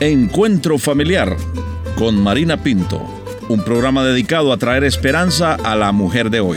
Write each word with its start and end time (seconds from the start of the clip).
Encuentro 0.00 0.78
Familiar 0.78 1.36
con 1.94 2.22
Marina 2.22 2.62
Pinto, 2.62 3.06
un 3.50 3.62
programa 3.62 4.02
dedicado 4.02 4.50
a 4.50 4.56
traer 4.56 4.82
esperanza 4.84 5.56
a 5.56 5.76
la 5.76 5.92
mujer 5.92 6.30
de 6.30 6.40
hoy. 6.40 6.56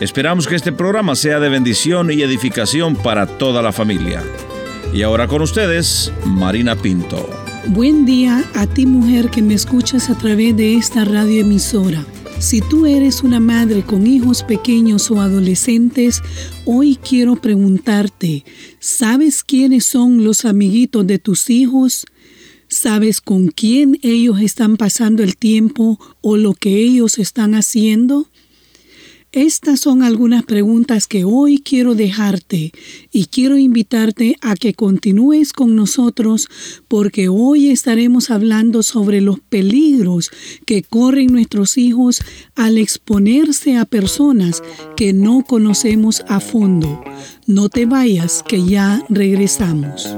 Esperamos 0.00 0.46
que 0.46 0.54
este 0.54 0.72
programa 0.72 1.14
sea 1.14 1.40
de 1.40 1.50
bendición 1.50 2.10
y 2.10 2.22
edificación 2.22 2.96
para 2.96 3.26
toda 3.26 3.60
la 3.60 3.70
familia. 3.70 4.22
Y 4.94 5.02
ahora 5.02 5.28
con 5.28 5.42
ustedes, 5.42 6.10
Marina 6.24 6.74
Pinto. 6.74 7.28
Buen 7.66 8.06
día 8.06 8.42
a 8.54 8.66
ti 8.66 8.86
mujer 8.86 9.28
que 9.28 9.42
me 9.42 9.52
escuchas 9.52 10.08
a 10.08 10.16
través 10.16 10.56
de 10.56 10.76
esta 10.76 11.04
radioemisora. 11.04 12.02
Si 12.38 12.62
tú 12.62 12.86
eres 12.86 13.22
una 13.22 13.40
madre 13.40 13.82
con 13.82 14.06
hijos 14.06 14.42
pequeños 14.42 15.10
o 15.10 15.20
adolescentes, 15.20 16.22
hoy 16.64 16.96
quiero 16.96 17.36
preguntarte, 17.36 18.42
¿sabes 18.80 19.44
quiénes 19.44 19.84
son 19.84 20.24
los 20.24 20.46
amiguitos 20.46 21.06
de 21.06 21.18
tus 21.18 21.50
hijos? 21.50 22.06
¿Sabes 22.74 23.20
con 23.20 23.46
quién 23.46 24.00
ellos 24.02 24.40
están 24.40 24.76
pasando 24.76 25.22
el 25.22 25.36
tiempo 25.36 26.00
o 26.22 26.36
lo 26.36 26.54
que 26.54 26.82
ellos 26.82 27.20
están 27.20 27.54
haciendo? 27.54 28.26
Estas 29.30 29.78
son 29.78 30.02
algunas 30.02 30.42
preguntas 30.42 31.06
que 31.06 31.24
hoy 31.24 31.58
quiero 31.58 31.94
dejarte 31.94 32.72
y 33.12 33.26
quiero 33.26 33.58
invitarte 33.58 34.34
a 34.40 34.56
que 34.56 34.74
continúes 34.74 35.52
con 35.52 35.76
nosotros 35.76 36.48
porque 36.88 37.28
hoy 37.28 37.68
estaremos 37.70 38.30
hablando 38.30 38.82
sobre 38.82 39.20
los 39.20 39.38
peligros 39.38 40.32
que 40.66 40.82
corren 40.82 41.28
nuestros 41.28 41.78
hijos 41.78 42.22
al 42.56 42.78
exponerse 42.78 43.76
a 43.76 43.84
personas 43.84 44.64
que 44.96 45.12
no 45.12 45.44
conocemos 45.44 46.24
a 46.26 46.40
fondo. 46.40 47.04
No 47.46 47.68
te 47.68 47.86
vayas 47.86 48.42
que 48.48 48.66
ya 48.66 49.00
regresamos. 49.08 50.08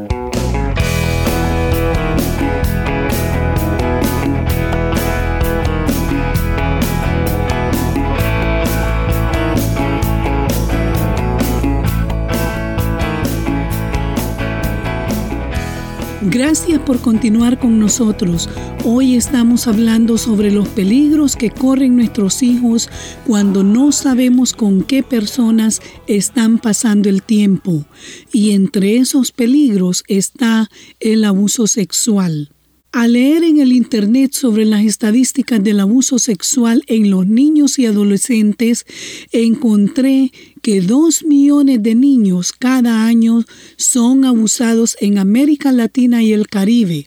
Gracias 16.22 16.80
por 16.80 17.00
continuar 17.00 17.58
con 17.58 17.78
nosotros. 17.78 18.48
Hoy 18.84 19.16
estamos 19.16 19.66
hablando 19.68 20.16
sobre 20.16 20.50
los 20.50 20.66
peligros 20.66 21.36
que 21.36 21.50
corren 21.50 21.94
nuestros 21.94 22.42
hijos 22.42 22.88
cuando 23.26 23.62
no 23.62 23.92
sabemos 23.92 24.54
con 24.54 24.82
qué 24.82 25.02
personas 25.02 25.82
están 26.06 26.58
pasando 26.58 27.10
el 27.10 27.22
tiempo. 27.22 27.84
Y 28.32 28.52
entre 28.52 28.96
esos 28.96 29.30
peligros 29.30 30.04
está 30.08 30.70
el 31.00 31.22
abuso 31.22 31.66
sexual. 31.66 32.50
Al 32.92 33.12
leer 33.12 33.44
en 33.44 33.58
el 33.58 33.72
Internet 33.72 34.32
sobre 34.32 34.64
las 34.64 34.84
estadísticas 34.84 35.62
del 35.62 35.80
abuso 35.80 36.18
sexual 36.18 36.82
en 36.86 37.10
los 37.10 37.26
niños 37.26 37.78
y 37.78 37.86
adolescentes, 37.86 38.86
encontré 39.32 40.32
que 40.62 40.80
dos 40.80 41.24
millones 41.24 41.82
de 41.82 41.94
niños 41.94 42.52
cada 42.52 43.04
año 43.04 43.44
son 43.76 44.24
abusados 44.24 44.96
en 45.00 45.18
América 45.18 45.72
Latina 45.72 46.22
y 46.22 46.32
el 46.32 46.48
Caribe 46.48 47.06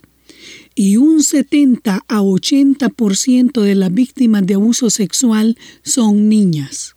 y 0.75 0.95
un 0.95 1.21
70 1.23 2.05
a 2.07 2.21
80% 2.21 3.61
de 3.61 3.75
las 3.75 3.93
víctimas 3.93 4.47
de 4.47 4.53
abuso 4.53 4.89
sexual 4.89 5.57
son 5.83 6.29
niñas. 6.29 6.95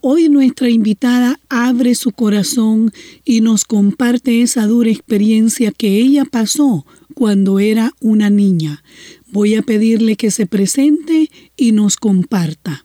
Hoy 0.00 0.30
nuestra 0.30 0.70
invitada 0.70 1.38
abre 1.50 1.94
su 1.94 2.12
corazón 2.12 2.90
y 3.26 3.42
nos 3.42 3.66
comparte 3.66 4.40
esa 4.40 4.66
dura 4.66 4.88
experiencia 4.88 5.70
que 5.70 5.98
ella 5.98 6.24
pasó 6.24 6.86
cuando 7.18 7.58
era 7.58 7.90
una 8.00 8.30
niña. 8.30 8.84
Voy 9.32 9.56
a 9.56 9.62
pedirle 9.62 10.14
que 10.14 10.30
se 10.30 10.46
presente 10.46 11.32
y 11.56 11.72
nos 11.72 11.96
comparta. 11.96 12.84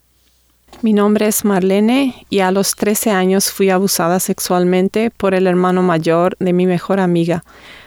Mi 0.82 0.92
nombre 0.92 1.28
es 1.28 1.46
Marlene 1.46 2.26
y 2.32 2.40
a 2.40 2.50
los 2.50 2.74
13 2.74 3.12
años 3.12 3.52
fui 3.52 3.70
abusada 3.70 4.20
sexualmente 4.20 5.12
por 5.12 5.36
el 5.36 5.46
hermano 5.46 5.84
mayor 5.84 6.36
de 6.40 6.52
mi 6.52 6.66
mejor 6.66 7.00
amiga. 7.00 7.44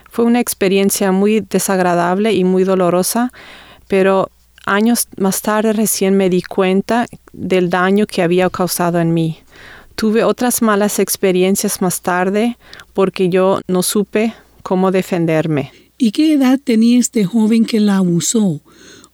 Fue 0.08 0.24
una 0.24 0.38
experiencia 0.38 1.10
muy 1.10 1.40
desagradable 1.40 2.32
y 2.32 2.44
muy 2.44 2.62
dolorosa, 2.62 3.32
pero 3.88 4.30
años 4.66 5.08
más 5.16 5.42
tarde 5.42 5.72
recién 5.72 6.16
me 6.16 6.30
di 6.30 6.42
cuenta 6.42 7.06
del 7.32 7.70
daño 7.70 8.06
que 8.06 8.22
había 8.22 8.48
causado 8.50 9.00
en 9.00 9.12
mí. 9.12 9.40
Tuve 9.96 10.22
otras 10.22 10.62
malas 10.62 11.00
experiencias 11.00 11.82
más 11.82 12.02
tarde 12.02 12.56
porque 12.94 13.30
yo 13.30 13.62
no 13.66 13.82
supe 13.82 14.32
cómo 14.62 14.92
defenderme. 14.92 15.85
¿Y 15.98 16.10
qué 16.10 16.34
edad 16.34 16.60
tenía 16.62 16.98
este 16.98 17.24
joven 17.24 17.64
que 17.64 17.80
la 17.80 17.96
abusó? 17.96 18.60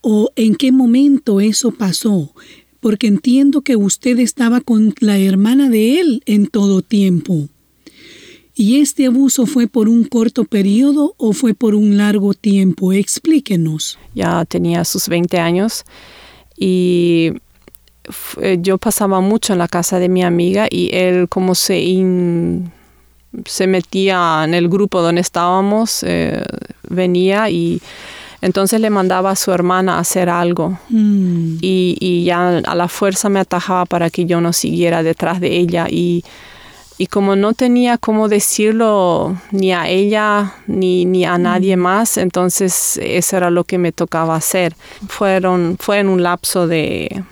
¿O 0.01 0.31
en 0.35 0.57
qué 0.57 0.73
momento 0.73 1.41
eso 1.41 1.71
pasó? 1.71 2.33
Porque 2.81 3.07
entiendo 3.07 3.61
que 3.61 3.77
usted 3.77 4.19
estaba 4.19 4.61
con 4.61 4.93
la 4.99 5.19
hermana 5.19 5.69
de 5.69 6.01
él 6.01 6.23
en 6.27 6.49
todo 6.49 6.83
tiempo. 6.83 7.49
¿Y 8.55 8.81
este 8.81 9.07
abuso 9.07 9.47
fue 9.47 9.69
por 9.69 9.89
un 9.89 10.05
corto 10.05 10.45
periodo 10.45 11.15
o 11.17 11.33
fue 11.33 11.55
por 11.55 11.75
un 11.75 11.97
largo 11.97 12.35
tiempo? 12.35 12.93
Explíquenos. 12.93 13.99
Ya 14.15 14.45
tenía 14.45 14.85
sus 14.85 15.09
20 15.09 15.39
años 15.39 15.85
y 16.59 17.31
yo 18.59 18.79
pasaba 18.79 19.21
mucho 19.21 19.53
en 19.53 19.61
la 19.61 19.69
casa 19.69 20.01
de 20.01 20.09
mi 20.09 20.23
amiga 20.25 20.67
y 20.69 20.91
él 20.93 21.29
como 21.29 21.55
se 21.55 21.81
se 23.47 23.67
metía 23.67 24.43
en 24.45 24.55
el 24.55 24.69
grupo 24.69 25.03
donde 25.03 25.21
estábamos, 25.21 26.03
eh, 26.03 26.45
venía 26.89 27.49
y 27.51 27.81
entonces 28.41 28.81
le 28.81 28.91
mandaba 28.91 29.31
a 29.31 29.37
su 29.37 29.53
hermana 29.53 29.97
a 29.97 30.01
hacer 30.01 30.29
algo 30.29 30.79
mm. 30.89 31.59
y, 31.61 31.97
y, 32.01 32.25
ya 32.25 32.59
a 32.59 32.75
la 32.75 32.89
fuerza 32.89 33.29
me 33.29 33.41
atajaba 33.41 33.87
para 33.87 34.11
que 34.11 34.27
yo 34.27 34.41
no 34.41 34.53
siguiera 34.53 35.03
detrás 35.03 35.41
de 35.41 35.57
ella 35.57 35.87
y, 35.89 36.25
y 36.99 37.07
como 37.07 37.37
no 37.37 37.53
tenía 37.53 37.99
cómo 37.99 38.29
decirlo 38.29 39.37
ni 39.51 39.73
a 39.73 39.89
ella 39.89 40.55
ni, 40.67 41.05
ni 41.05 41.25
a 41.25 41.39
nadie 41.39 41.77
mm. 41.77 41.81
más, 41.81 42.17
entonces 42.17 42.99
eso 43.03 43.37
era 43.37 43.51
lo 43.51 43.65
que 43.65 43.79
me 43.79 43.93
tocaba 43.93 44.37
hacer. 44.37 44.77
Fueron, 45.09 45.77
fue 45.81 45.99
en 45.99 46.09
un 46.09 46.23
lapso 46.23 46.67
de 46.67 47.25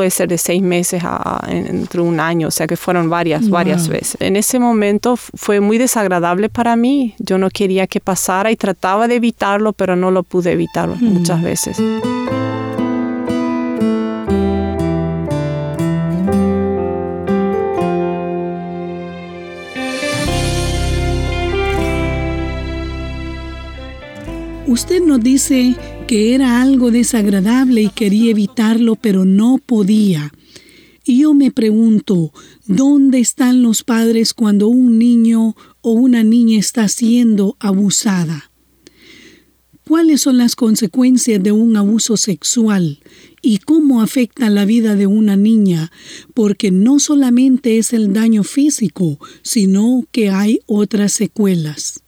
puede 0.00 0.10
ser 0.10 0.28
de 0.28 0.38
seis 0.38 0.62
meses 0.62 1.02
a 1.04 1.46
entre 1.50 2.00
un 2.00 2.20
año, 2.20 2.48
o 2.48 2.50
sea 2.50 2.66
que 2.66 2.78
fueron 2.78 3.10
varias, 3.10 3.50
varias 3.50 3.86
veces. 3.86 4.16
En 4.18 4.34
ese 4.34 4.58
momento 4.58 5.14
fue 5.16 5.60
muy 5.60 5.76
desagradable 5.76 6.48
para 6.48 6.74
mí, 6.74 7.14
yo 7.18 7.36
no 7.36 7.50
quería 7.50 7.86
que 7.86 8.00
pasara 8.00 8.50
y 8.50 8.56
trataba 8.56 9.08
de 9.08 9.16
evitarlo, 9.16 9.74
pero 9.74 9.96
no 9.96 10.10
lo 10.10 10.22
pude 10.22 10.52
evitar 10.52 10.88
muchas 10.88 11.42
veces. 11.42 11.82
Usted 24.66 25.02
nos 25.02 25.20
dice 25.20 25.74
que 26.10 26.34
era 26.34 26.60
algo 26.60 26.90
desagradable 26.90 27.82
y 27.82 27.88
quería 27.88 28.32
evitarlo, 28.32 28.96
pero 28.96 29.24
no 29.24 29.58
podía. 29.64 30.32
Y 31.04 31.20
yo 31.20 31.34
me 31.34 31.52
pregunto, 31.52 32.32
¿dónde 32.66 33.20
están 33.20 33.62
los 33.62 33.84
padres 33.84 34.34
cuando 34.34 34.66
un 34.66 34.98
niño 34.98 35.54
o 35.82 35.92
una 35.92 36.24
niña 36.24 36.58
está 36.58 36.88
siendo 36.88 37.56
abusada? 37.60 38.50
¿Cuáles 39.86 40.22
son 40.22 40.38
las 40.38 40.56
consecuencias 40.56 41.40
de 41.40 41.52
un 41.52 41.76
abuso 41.76 42.16
sexual 42.16 42.98
y 43.40 43.58
cómo 43.58 44.02
afecta 44.02 44.50
la 44.50 44.64
vida 44.64 44.96
de 44.96 45.06
una 45.06 45.36
niña? 45.36 45.92
Porque 46.34 46.72
no 46.72 46.98
solamente 46.98 47.78
es 47.78 47.92
el 47.92 48.12
daño 48.12 48.42
físico, 48.42 49.20
sino 49.42 50.04
que 50.10 50.30
hay 50.30 50.58
otras 50.66 51.12
secuelas. 51.12 51.99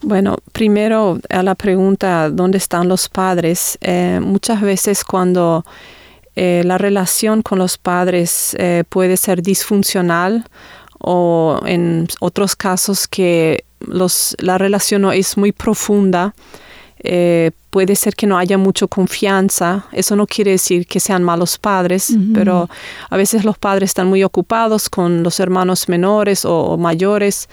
Bueno, 0.00 0.38
primero 0.52 1.18
a 1.28 1.42
la 1.42 1.54
pregunta 1.56 2.30
¿dónde 2.30 2.58
están 2.58 2.88
los 2.88 3.08
padres? 3.08 3.78
Eh, 3.80 4.20
muchas 4.22 4.60
veces 4.60 5.04
cuando 5.04 5.64
eh, 6.36 6.62
la 6.64 6.78
relación 6.78 7.42
con 7.42 7.58
los 7.58 7.78
padres 7.78 8.54
eh, 8.58 8.84
puede 8.88 9.16
ser 9.16 9.42
disfuncional 9.42 10.44
o 11.00 11.60
en 11.66 12.06
otros 12.20 12.54
casos 12.54 13.08
que 13.08 13.64
los, 13.80 14.36
la 14.38 14.56
relación 14.56 15.02
no 15.02 15.12
es 15.12 15.36
muy 15.36 15.52
profunda, 15.52 16.34
puede 17.70 17.94
ser 17.94 18.16
que 18.16 18.26
no 18.26 18.36
haya 18.36 18.58
mucha 18.58 18.88
confianza. 18.88 19.86
Eso 19.92 20.16
no 20.16 20.26
quiere 20.26 20.50
decir 20.50 20.84
que 20.88 20.98
sean 20.98 21.22
malos 21.22 21.56
padres, 21.56 22.12
pero 22.34 22.68
a 23.08 23.16
veces 23.16 23.44
los 23.44 23.56
padres 23.56 23.90
están 23.90 24.08
muy 24.08 24.24
ocupados 24.24 24.88
con 24.88 25.22
los 25.22 25.38
hermanos 25.38 25.88
menores 25.88 26.44
o 26.44 26.76
mayores 26.76 27.48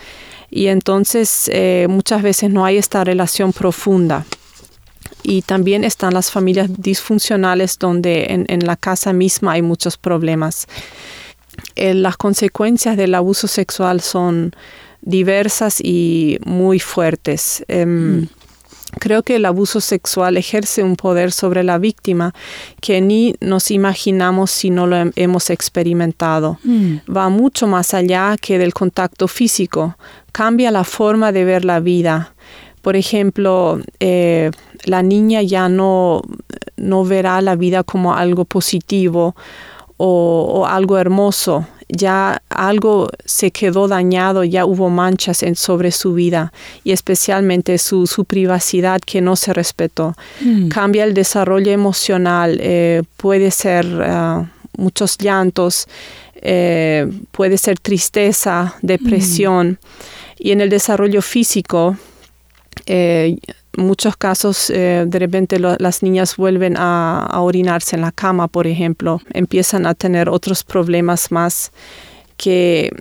y 0.56 0.68
entonces 0.68 1.50
eh, 1.52 1.86
muchas 1.90 2.22
veces 2.22 2.50
no 2.50 2.64
hay 2.64 2.78
esta 2.78 3.04
relación 3.04 3.52
profunda. 3.52 4.26
Y 5.22 5.42
también 5.42 5.84
están 5.84 6.14
las 6.14 6.32
familias 6.32 6.70
disfuncionales 6.78 7.78
donde 7.78 8.28
en, 8.48 8.66
la 8.66 8.78
casa 8.78 9.12
misma 9.12 9.54
hay 9.54 9.62
muchos 9.62 9.98
problemas. 9.98 10.66
Eh, 11.76 11.94
las 11.94 12.16
consecuencias 12.16 12.96
del 12.96 13.16
abuso 13.16 13.48
sexual 13.50 14.00
son 14.00 14.54
diversas 15.02 15.82
y 15.82 16.40
muy 16.46 16.80
fuertes. 16.80 17.66
Em, 17.68 18.22
mm. 18.22 18.30
Creo 18.98 19.24
que 19.24 19.36
el 19.36 19.46
abuso 19.46 19.82
sexual 19.82 20.38
ejerce 20.38 20.82
un 20.84 20.96
poder 20.96 21.34
sobre 21.34 21.64
la 21.64 21.78
víctima 21.80 22.34
que 22.80 23.02
ni 23.02 23.36
nos 23.42 23.72
imaginamos 23.72 24.52
si 24.52 24.70
no 24.70 24.88
lo 24.88 25.12
hemos 25.18 25.50
experimentado. 25.50 26.60
Mm. 26.64 27.00
Va 27.14 27.28
mucho 27.28 27.68
más 27.68 27.94
allá 27.94 28.38
que 28.40 28.58
del 28.58 28.74
contacto 28.74 29.28
físico. 29.28 29.98
Cambia 30.36 30.70
la 30.72 30.84
forma 30.84 31.32
de 31.32 31.46
ver 31.46 31.64
la 31.64 31.80
vida. 31.80 32.34
Por 32.82 32.96
ejemplo, 32.96 33.80
eh, 34.00 34.52
la 34.84 35.02
niña 35.02 35.42
ya 35.42 35.70
no, 35.70 36.22
no 36.76 37.06
verá 37.06 37.42
la 37.42 37.56
vida 37.56 37.84
como 37.84 38.14
algo 38.14 38.46
positivo 38.46 39.36
o 39.98 40.66
algo 40.68 40.98
hermoso 40.98 41.66
ya 41.88 42.42
algo 42.50 43.10
se 43.26 43.52
quedó 43.52 43.88
dañado, 43.88 44.44
ya 44.44 44.66
hubo 44.66 44.90
manchas 44.90 45.44
en, 45.44 45.56
sobre 45.56 45.92
su 45.92 46.14
vida 46.14 46.52
y 46.84 46.92
especialmente 46.92 47.78
su, 47.78 48.06
privacidad 48.28 49.02
que 49.02 49.22
no 49.22 49.36
se 49.36 49.54
respetó. 49.54 50.16
Mm. 50.42 50.70
Cambia 50.70 51.04
el 51.04 51.14
desarrollo 51.14 51.72
emocional, 51.72 52.58
eh, 52.62 53.04
puede 53.18 53.52
ser 53.52 53.86
ah, 54.04 54.50
muchos 54.78 55.18
llantos, 55.18 55.88
eh, 56.36 57.08
puede 57.32 57.58
ser 57.58 57.80
tristeza, 57.80 58.76
depresión. 58.82 59.80
Mm. 59.82 60.15
Y 60.38 60.52
en 60.52 60.62
el 60.62 60.70
desarrollo 60.70 61.22
físico, 61.22 61.98
eh, 62.86 63.38
muchos 63.78 64.16
casos 64.18 64.70
eh, 64.70 65.06
de 65.08 65.20
repente 65.20 65.60
las 65.60 66.04
niñas 66.04 66.36
vuelven 66.38 66.76
a, 66.78 67.28
orinarse 67.34 67.96
en 67.96 68.02
la 68.02 68.12
cama, 68.12 68.48
por 68.48 68.68
ejemplo, 68.68 69.22
empiezan 69.34 69.86
a 69.86 69.94
tener 69.94 70.30
otros 70.30 70.64
problemas 70.64 71.32
más 71.32 71.72
que, 72.38 72.92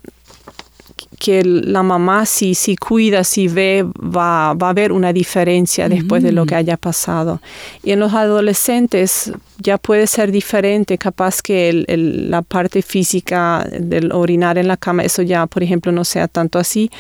que 1.25 1.43
la 1.43 1.83
mamá 1.83 2.27
si, 2.27 2.55
si 2.55 2.77
cuida, 2.77 3.25
si 3.25 3.49
ve, 3.49 3.83
va, 3.83 4.53
va 4.53 4.67
a 4.67 4.71
haber 4.71 4.93
una 4.93 5.11
diferencia 5.11 5.89
después 5.89 6.23
de 6.23 6.33
lo 6.33 6.45
que 6.45 6.55
haya 6.55 6.77
pasado. 6.77 7.41
Y 7.83 7.93
en 7.93 8.01
los 8.01 8.13
adolescentes 8.13 9.33
ya 9.57 9.79
puede 9.79 10.07
ser 10.07 10.31
diferente, 10.31 10.99
capaz 10.99 11.41
que 11.41 11.87
la 11.89 12.43
parte 12.43 12.83
física 12.83 13.67
del 13.71 14.13
orinar 14.13 14.59
en 14.59 14.69
la 14.69 14.77
cama, 14.77 15.03
eso 15.03 15.23
ya, 15.23 15.47
por 15.47 15.63
ejemplo, 15.63 15.93
no 15.93 16.05
sea 16.05 16.29
tanto 16.29 16.59
así 16.59 16.91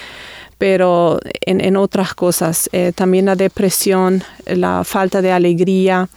pero 0.56 1.18
en, 1.42 1.76
otras 1.76 2.14
cosas, 2.14 2.70
eh, 2.72 2.92
también 2.94 3.26
la 3.26 3.34
depresión, 3.34 4.22
la 4.46 4.84
falta 4.84 5.20
de 5.20 5.32
alegría, 5.32 6.08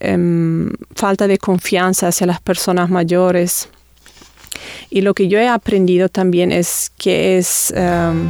em, 0.00 0.70
falta 0.96 1.28
de 1.28 1.38
confianza 1.38 2.08
hacia 2.08 2.26
las 2.26 2.40
personas 2.40 2.90
mayores. 2.90 3.68
Y 4.90 5.00
lo 5.02 5.14
que 5.14 5.28
yo 5.28 5.38
he 5.38 5.48
aprendido 5.48 6.08
también 6.08 6.52
es 6.52 6.90
que 6.98 7.38
es, 7.38 7.72
em, 7.76 8.28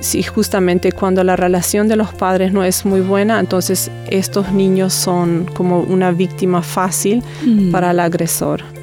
si 0.00 0.22
justamente 0.22 0.92
cuando 0.92 1.24
la 1.24 1.36
relación 1.36 1.88
de 1.88 1.96
los 1.96 2.12
padres 2.14 2.52
no 2.52 2.64
es 2.64 2.84
muy 2.84 3.00
buena, 3.00 3.40
entonces 3.40 3.90
estos 4.08 4.52
niños 4.52 4.92
son 4.92 5.46
como 5.54 5.80
una 5.80 6.12
víctima 6.12 6.62
fácil 6.62 7.22
mm. 7.44 7.70
para 7.70 7.90
el 7.90 8.00
agresor. 8.00 8.77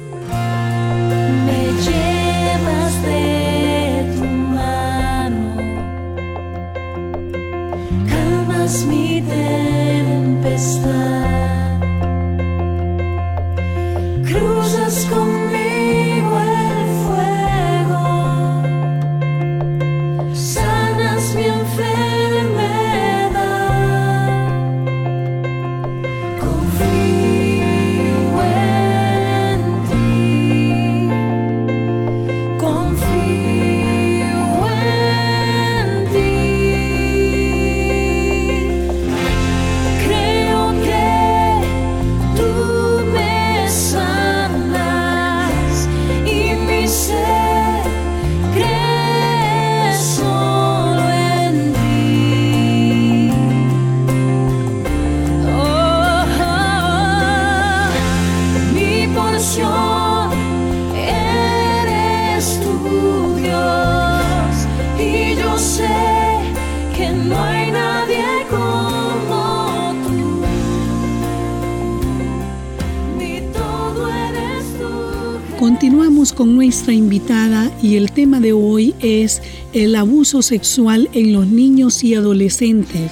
Con 76.36 76.54
nuestra 76.54 76.92
invitada 76.92 77.72
y 77.82 77.96
el 77.96 78.12
tema 78.12 78.40
de 78.40 78.52
hoy 78.52 78.94
es 79.00 79.40
el 79.72 79.96
abuso 79.96 80.42
sexual 80.42 81.08
en 81.14 81.32
los 81.32 81.46
niños 81.46 82.04
y 82.04 82.14
adolescentes. 82.14 83.10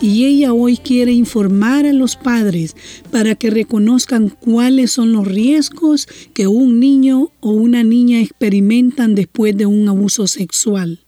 Y 0.00 0.26
ella 0.26 0.52
hoy 0.52 0.76
quiere 0.76 1.12
informar 1.12 1.86
a 1.86 1.94
los 1.94 2.16
padres 2.16 2.76
para 3.10 3.34
que 3.34 3.50
reconozcan 3.50 4.28
cuáles 4.28 4.92
son 4.92 5.12
los 5.12 5.26
riesgos 5.26 6.06
que 6.34 6.46
un 6.46 6.80
niño 6.80 7.32
o 7.40 7.50
una 7.50 7.82
niña 7.82 8.20
experimentan 8.20 9.14
después 9.14 9.56
de 9.56 9.64
un 9.64 9.88
abuso 9.88 10.26
sexual. 10.26 11.00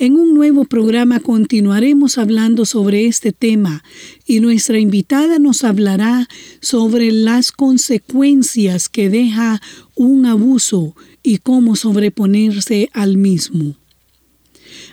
En 0.00 0.14
un 0.14 0.32
nuevo 0.32 0.64
programa 0.64 1.18
continuaremos 1.18 2.18
hablando 2.18 2.64
sobre 2.66 3.06
este 3.06 3.32
tema 3.32 3.82
y 4.24 4.38
nuestra 4.38 4.78
invitada 4.78 5.40
nos 5.40 5.64
hablará 5.64 6.28
sobre 6.60 7.10
las 7.10 7.50
consecuencias 7.50 8.88
que 8.88 9.10
deja 9.10 9.60
un 9.96 10.24
abuso 10.26 10.94
y 11.24 11.38
cómo 11.38 11.74
sobreponerse 11.74 12.90
al 12.92 13.16
mismo. 13.16 13.74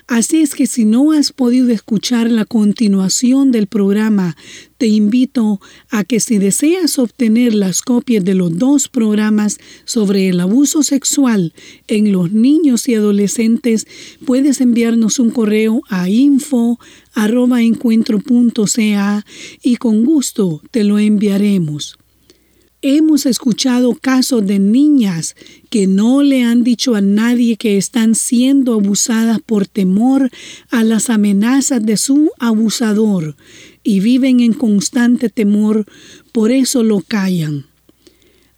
Así 0.07 0.41
es 0.41 0.53
que 0.53 0.67
si 0.67 0.85
no 0.85 1.11
has 1.13 1.33
podido 1.33 1.71
escuchar 1.71 2.29
la 2.29 2.45
continuación 2.45 3.51
del 3.51 3.65
programa, 3.65 4.37
te 4.77 4.85
invito 4.85 5.59
a 5.89 6.03
que 6.03 6.19
si 6.19 6.37
deseas 6.37 6.99
obtener 6.99 7.55
las 7.55 7.81
copias 7.81 8.23
de 8.23 8.35
los 8.35 8.55
dos 8.55 8.87
programas 8.87 9.57
sobre 9.83 10.29
el 10.29 10.39
abuso 10.39 10.83
sexual 10.83 11.53
en 11.87 12.11
los 12.11 12.31
niños 12.31 12.87
y 12.87 12.93
adolescentes, 12.93 13.87
puedes 14.25 14.61
enviarnos 14.61 15.17
un 15.17 15.31
correo 15.31 15.81
a 15.89 16.07
info 16.07 16.79
y 19.63 19.75
con 19.77 20.05
gusto 20.05 20.61
te 20.69 20.83
lo 20.83 20.99
enviaremos. 20.99 21.97
Hemos 22.87 23.25
escuchado 23.25 23.95
casos 23.95 24.45
de 24.45 24.59
niñas 24.59 25.35
que 25.71 25.87
no 25.87 26.21
le 26.21 26.43
han 26.43 26.63
dicho 26.63 26.93
a 26.93 27.01
nadie 27.01 27.57
que 27.57 27.77
están 27.77 28.13
siendo 28.13 28.75
abusadas 28.75 29.39
por 29.43 29.65
temor 29.65 30.29
a 30.69 30.83
las 30.83 31.09
amenazas 31.09 31.83
de 31.83 31.97
su 31.97 32.29
abusador 32.37 33.35
y 33.81 34.01
viven 34.01 34.39
en 34.39 34.53
constante 34.53 35.29
temor, 35.29 35.87
por 36.31 36.51
eso 36.51 36.83
lo 36.83 37.01
callan. 37.01 37.65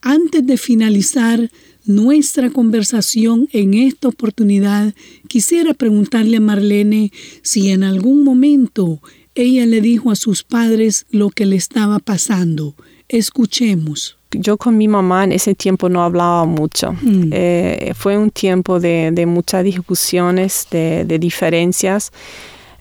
Antes 0.01 0.45
de 0.45 0.57
finalizar 0.57 1.49
nuestra 1.85 2.49
conversación 2.49 3.47
en 3.53 3.75
esta 3.75 4.09
oportunidad, 4.09 4.93
quisiera 5.29 5.73
preguntarle 5.73 6.35
a 6.35 6.41
Marlene 6.41 7.13
si 7.43 7.69
en 7.69 7.81
algún 7.81 8.25
momento 8.25 9.01
ella 9.35 9.65
le 9.65 9.79
dijo 9.79 10.11
a 10.11 10.17
sus 10.17 10.43
padres 10.43 11.05
lo 11.11 11.29
que 11.29 11.45
le 11.45 11.55
estaba 11.55 11.99
pasando. 11.99 12.75
Escuchemos 13.07 14.16
yo 14.31 14.57
con 14.57 14.77
mi 14.77 14.87
mamá 14.87 15.23
en 15.23 15.31
ese 15.31 15.55
tiempo 15.55 15.89
no 15.89 16.03
hablaba 16.03 16.45
mucho. 16.45 16.93
Mm. 17.01 17.29
Eh, 17.31 17.93
fue 17.95 18.17
un 18.17 18.29
tiempo 18.31 18.79
de, 18.79 19.11
de 19.11 19.25
muchas 19.25 19.63
discusiones, 19.63 20.67
de, 20.71 21.05
de 21.05 21.19
diferencias. 21.19 22.11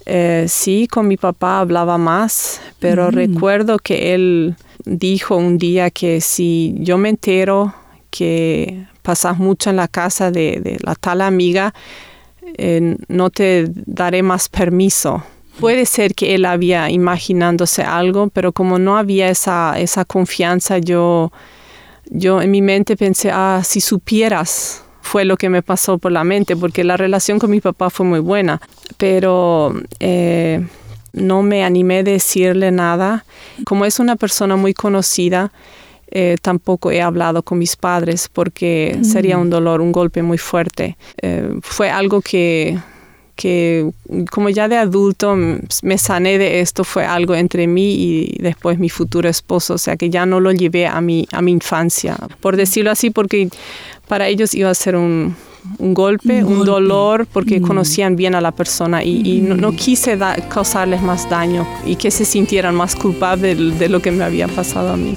Eh, 0.07 0.47
sí, 0.49 0.87
con 0.89 1.09
mi 1.09 1.17
papá 1.17 1.61
hablaba 1.61 1.99
más, 1.99 2.61
pero 2.79 3.09
Mm. 3.11 3.15
recuerdo 3.15 3.79
que 3.79 4.15
él 4.15 4.55
dijo 4.85 5.37
un 5.37 5.59
día 5.59 5.91
que 5.91 6.21
si 6.21 6.75
yo 6.79 6.97
me 6.99 7.09
entero 7.09 7.75
que 8.11 8.87
pasas 9.03 9.39
mucho 9.39 9.71
en 9.71 9.77
la 9.77 9.89
casa 9.89 10.31
de, 10.31 10.61
de 10.63 10.79
la 10.83 10.95
tal 10.95 11.21
amiga, 11.23 11.75
eh, 12.57 12.97
no 13.09 13.31
te 13.31 13.67
daré 13.87 14.23
más 14.23 14.49
permiso. 14.49 15.23
Puede 15.61 15.87
ser 15.87 16.15
que 16.15 16.35
él 16.35 16.45
había 16.45 16.91
imaginándose 16.91 17.83
algo, 17.83 18.29
pero 18.29 18.53
como 18.53 18.79
no 18.79 18.99
había 18.99 19.29
esa, 19.31 19.79
esa 19.79 20.05
confianza, 20.05 20.79
yo, 20.79 21.33
yo 22.11 22.43
en 22.43 22.51
mi 22.51 22.61
mente 22.61 22.97
pensé, 22.97 23.31
ah, 23.33 23.63
si 23.65 23.81
supieras, 23.81 24.85
fue 25.01 25.25
lo 25.25 25.37
que 25.37 25.49
me 25.49 25.63
pasó 25.63 25.99
por 25.99 26.13
la 26.13 26.25
mente, 26.25 26.57
porque 26.57 26.85
la 26.85 26.97
relación 26.97 27.39
con 27.39 27.51
mi 27.51 27.61
papá 27.61 27.91
fue 27.91 28.05
muy 28.05 28.19
buena, 28.19 28.61
pero 28.99 29.73
eh, 30.01 30.67
no 31.13 31.43
me 31.43 31.65
animé 31.65 31.99
a 31.99 32.03
decirle 32.03 32.71
nada. 32.71 33.25
Como 33.65 33.85
es 33.85 33.99
una 33.99 34.17
persona 34.17 34.57
muy 34.57 34.75
conocida, 34.75 35.53
eh, 36.09 36.37
tampoco 36.43 36.91
he 36.91 37.03
hablado 37.03 37.43
con 37.43 37.59
mis 37.59 37.77
padres 37.77 38.29
porque 38.33 38.99
sería 39.03 39.39
un 39.39 39.51
dolor, 39.51 39.81
un 39.81 39.93
golpe 39.93 40.23
muy 40.23 40.39
fuerte. 40.39 40.97
Eh, 41.23 41.55
fue 41.63 41.91
algo 41.91 42.21
que, 42.21 42.79
que, 43.37 43.91
como 44.31 44.49
ya 44.49 44.67
de 44.67 44.77
adulto 44.77 45.37
me 45.37 45.99
sané 45.99 46.39
de 46.39 46.61
esto, 46.61 46.83
fue 46.85 47.05
algo 47.05 47.35
entre 47.35 47.67
mí 47.67 47.95
y 47.95 48.37
después 48.41 48.79
mi 48.79 48.89
futuro 48.89 49.29
esposo, 49.29 49.75
o 49.75 49.79
sea 49.79 49.97
que 49.97 50.11
ya 50.11 50.27
no 50.27 50.41
lo 50.41 50.53
llevé 50.53 50.87
a 50.87 51.01
mi, 51.01 51.29
a 51.31 51.43
mi 51.43 51.53
infancia, 51.53 52.17
por 52.41 52.57
decirlo 52.57 52.91
así, 52.91 53.11
porque 53.11 53.49
para 54.09 54.27
ellos 54.29 54.55
iba 54.55 54.71
a 54.71 54.75
ser 54.75 54.97
un, 54.97 55.37
un 55.79 55.95
golpe, 55.95 56.43
un, 56.45 56.65
dolor, 56.65 57.27
porque 57.31 57.61
conocían 57.61 58.17
bien 58.17 58.35
a 58.35 58.41
la 58.41 58.53
persona 58.53 59.05
y, 59.05 59.41
no, 59.41 59.73
quise 59.73 60.19
causarles 60.49 61.03
más 61.03 61.29
daño 61.29 61.67
y 61.85 61.97
que 61.97 62.11
se 62.11 62.25
sintieran 62.25 62.75
más 62.75 62.97
culpables 62.97 63.79
de 63.79 63.89
lo 63.89 64.01
que 64.01 64.11
me 64.11 64.25
había 64.25 64.49
pasado 64.49 64.93
a 64.93 64.97
mí. 64.97 65.17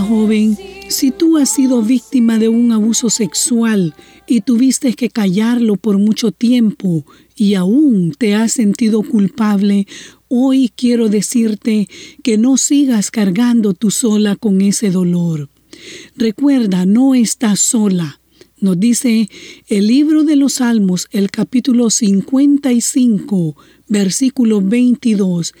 Joven, 0.00 0.56
si 0.88 1.10
tú 1.10 1.38
has 1.38 1.50
sido 1.50 1.82
víctima 1.82 2.38
de 2.38 2.48
un 2.48 2.72
abuso 2.72 3.10
sexual 3.10 3.94
y 4.26 4.40
tuviste 4.40 4.94
que 4.94 5.08
callarlo 5.08 5.76
por 5.76 5.98
mucho 5.98 6.32
tiempo 6.32 7.04
y 7.34 7.54
aún 7.54 8.14
te 8.16 8.34
has 8.34 8.52
sentido 8.52 9.02
culpable, 9.02 9.86
hoy 10.28 10.70
quiero 10.74 11.08
decirte 11.08 11.88
que 12.22 12.38
no 12.38 12.56
sigas 12.56 13.10
cargando 13.10 13.74
tú 13.74 13.90
sola 13.90 14.36
con 14.36 14.60
ese 14.60 14.90
dolor. 14.90 15.48
Recuerda, 16.16 16.86
no 16.86 17.14
estás 17.14 17.60
sola. 17.60 18.20
Nos 18.60 18.78
dice 18.78 19.28
el 19.66 19.88
libro 19.88 20.22
de 20.22 20.36
los 20.36 20.54
Salmos, 20.54 21.08
el 21.10 21.30
capítulo 21.30 21.90
55, 21.90 23.56
versículo 23.88 24.60
22. 24.60 25.52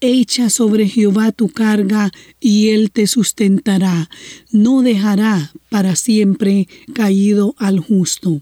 Echa 0.00 0.48
sobre 0.48 0.88
Jehová 0.88 1.30
tu 1.30 1.48
carga 1.48 2.10
y 2.40 2.70
él 2.70 2.90
te 2.90 3.06
sustentará. 3.06 4.08
No 4.50 4.80
dejará 4.80 5.52
para 5.68 5.94
siempre 5.94 6.68
caído 6.94 7.54
al 7.58 7.80
justo. 7.80 8.40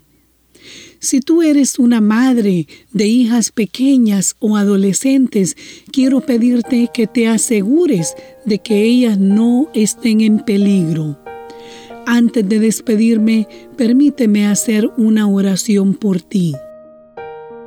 Si 1.00 1.21
tú 1.21 1.43
eres 1.43 1.79
una 1.79 2.00
madre 2.00 2.67
de 2.93 3.07
hijas 3.07 3.53
pequeñas 3.53 4.37
o 4.41 4.57
adolescentes, 4.57 5.57
quiero 5.93 6.21
pedirte 6.21 6.91
que 6.93 7.07
te 7.07 7.29
asegures 7.29 8.15
de 8.45 8.59
que 8.59 8.83
ellas 8.85 9.19
no 9.19 9.69
estén 9.75 10.21
en 10.21 10.41
peligro. 10.41 11.19
Antes 12.07 12.49
de 12.49 12.59
despedirme, 12.59 13.47
permíteme 13.77 14.47
hacer 14.47 14.91
una 14.97 15.29
oración 15.29 15.95
por 15.95 16.21
ti. 16.21 16.55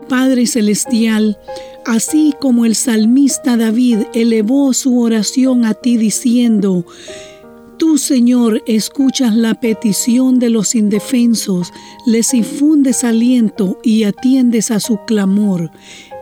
Padre 0.09 0.45
Celestial, 0.45 1.37
así 1.85 2.33
como 2.39 2.65
el 2.65 2.75
salmista 2.75 3.57
David 3.57 3.99
elevó 4.13 4.73
su 4.73 4.99
oración 4.99 5.65
a 5.65 5.73
ti 5.73 5.97
diciendo, 5.97 6.85
Tú, 7.77 7.97
Señor, 7.97 8.61
escuchas 8.67 9.35
la 9.35 9.55
petición 9.55 10.37
de 10.37 10.51
los 10.51 10.75
indefensos, 10.75 11.73
les 12.05 12.31
infundes 12.35 13.03
aliento 13.03 13.79
y 13.83 14.03
atiendes 14.03 14.69
a 14.69 14.79
su 14.79 14.99
clamor. 15.07 15.71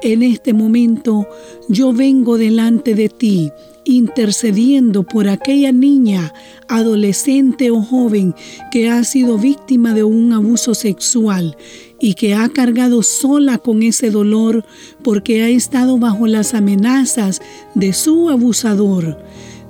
En 0.01 0.23
este 0.23 0.53
momento 0.53 1.27
yo 1.67 1.91
vengo 1.91 2.37
delante 2.37 2.95
de 2.95 3.09
ti 3.09 3.51
intercediendo 3.89 5.03
por 5.03 5.27
aquella 5.27 5.71
niña, 5.71 6.33
adolescente 6.67 7.71
o 7.71 7.81
joven 7.81 8.35
que 8.71 8.89
ha 8.89 9.03
sido 9.03 9.37
víctima 9.37 9.93
de 9.93 10.03
un 10.03 10.31
abuso 10.31 10.75
sexual 10.75 11.57
y 11.99 12.13
que 12.13 12.35
ha 12.35 12.47
cargado 12.49 13.01
sola 13.03 13.57
con 13.57 13.81
ese 13.81 14.11
dolor 14.11 14.63
porque 15.03 15.41
ha 15.41 15.49
estado 15.49 15.97
bajo 15.97 16.27
las 16.27 16.53
amenazas 16.53 17.41
de 17.73 17.93
su 17.93 18.29
abusador. 18.29 19.17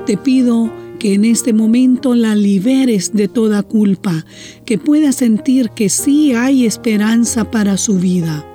Te 0.05 0.17
pido 0.17 0.71
que 0.99 1.13
en 1.13 1.23
este 1.23 1.53
momento 1.53 2.13
la 2.13 2.35
liberes 2.35 3.13
de 3.13 3.29
toda 3.29 3.63
culpa, 3.63 4.25
que 4.65 4.77
pueda 4.77 5.13
sentir 5.13 5.69
que 5.69 5.87
sí 5.87 6.33
hay 6.33 6.65
esperanza 6.65 7.49
para 7.49 7.77
su 7.77 7.99
vida 7.99 8.48